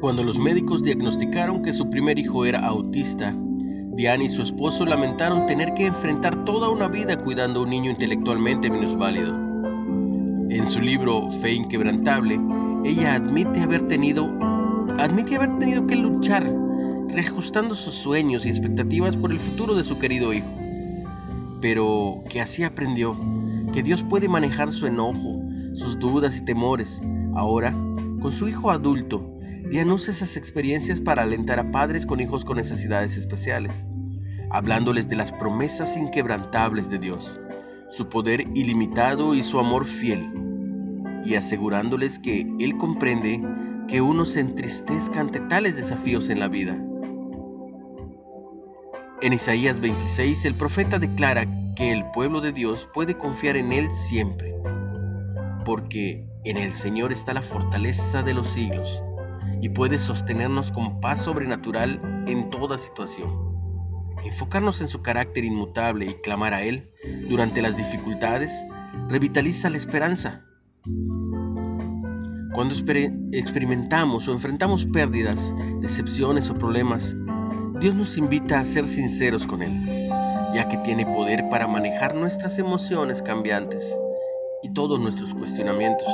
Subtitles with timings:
[0.00, 3.34] Cuando los médicos diagnosticaron que su primer hijo era autista,
[3.96, 7.90] Diane y su esposo lamentaron tener que enfrentar toda una vida cuidando a un niño
[7.90, 9.34] intelectualmente minusválido.
[10.50, 12.38] En su libro Fe Inquebrantable,
[12.84, 14.26] ella admite haber tenido,
[14.98, 16.48] admite haber tenido que luchar,
[17.08, 20.46] reajustando sus sueños y expectativas por el futuro de su querido hijo.
[21.60, 23.16] Pero que así aprendió
[23.72, 25.42] que Dios puede manejar su enojo,
[25.74, 27.02] sus dudas y temores.
[27.34, 27.72] Ahora,
[28.20, 32.56] con su hijo adulto, Diane usa esas experiencias para alentar a padres con hijos con
[32.56, 33.84] necesidades especiales,
[34.50, 37.38] hablándoles de las promesas inquebrantables de Dios,
[37.90, 40.30] su poder ilimitado y su amor fiel,
[41.24, 43.42] y asegurándoles que Él comprende
[43.88, 46.78] que uno se entristezca ante tales desafíos en la vida.
[49.20, 53.92] En Isaías 26 el profeta declara que el pueblo de Dios puede confiar en Él
[53.92, 54.54] siempre,
[55.66, 59.02] porque en el Señor está la fortaleza de los siglos
[59.60, 63.48] y puede sostenernos con paz sobrenatural en toda situación.
[64.24, 66.90] Enfocarnos en su carácter inmutable y clamar a Él
[67.28, 68.52] durante las dificultades
[69.08, 70.44] revitaliza la esperanza.
[72.52, 72.74] Cuando
[73.32, 77.14] experimentamos o enfrentamos pérdidas, decepciones o problemas,
[77.80, 79.72] Dios nos invita a ser sinceros con Él,
[80.54, 83.96] ya que tiene poder para manejar nuestras emociones cambiantes
[84.64, 86.08] y todos nuestros cuestionamientos.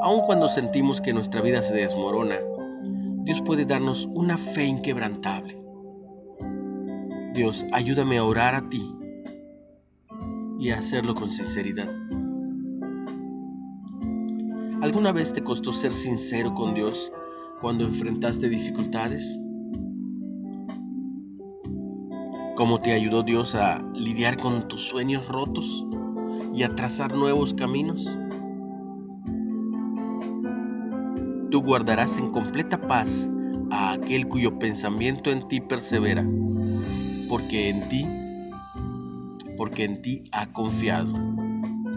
[0.00, 2.36] Aun cuando sentimos que nuestra vida se desmorona,
[3.24, 5.60] Dios puede darnos una fe inquebrantable.
[7.34, 8.94] Dios, ayúdame a orar a ti
[10.58, 11.88] y a hacerlo con sinceridad.
[14.82, 17.12] ¿Alguna vez te costó ser sincero con Dios
[17.60, 19.36] cuando enfrentaste dificultades?
[22.54, 25.84] ¿Cómo te ayudó Dios a lidiar con tus sueños rotos
[26.54, 28.16] y a trazar nuevos caminos?
[31.60, 33.30] Guardarás en completa paz
[33.70, 36.26] a aquel cuyo pensamiento en ti persevera,
[37.28, 38.06] porque en ti,
[39.56, 41.12] porque en ti ha confiado.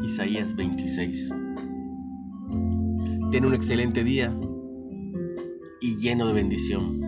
[0.04, 1.30] Isaías 26.
[3.32, 4.36] Ten un excelente día
[5.80, 7.00] y lleno de bendición.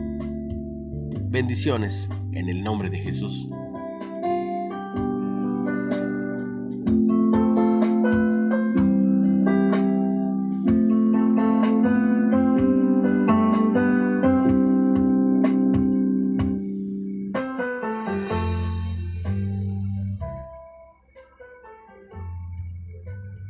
[1.29, 3.49] Bendiciones en el nombre de Jesús.